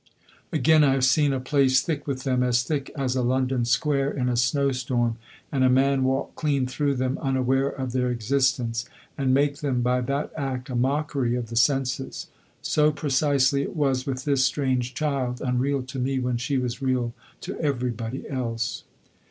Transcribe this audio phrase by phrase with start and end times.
[0.51, 4.09] Again I have seen a place thick with them, as thick as a London square
[4.09, 5.17] in a snow storm,
[5.51, 8.85] and a man walk clean through them unaware of their existence,
[9.15, 12.29] and make them, by that act, a mockery of the senses.
[12.63, 17.13] So precisely it was with this strange child, unreal to me when she was real
[17.41, 18.83] to everybody else.